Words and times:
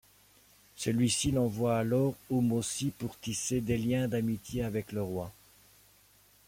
Celui-ci 0.77 1.29
l'envoie 1.31 1.77
alors 1.77 2.15
au 2.31 2.41
Mossi 2.41 2.89
pour 2.89 3.19
tisser 3.19 3.61
des 3.61 3.77
liens 3.77 4.07
d'amitié 4.07 4.63
avec 4.63 4.93
le 4.93 5.03
roi. 5.03 5.31